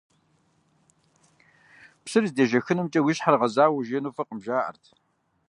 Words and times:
Псыр 2.03 2.23
здежэхымкӀэ 2.29 2.99
уи 3.01 3.13
щхьэр 3.17 3.35
гъэзауэ 3.39 3.77
ужеину 3.79 4.13
фӀыкъым, 4.15 4.39
жаӀэрт. 4.45 4.83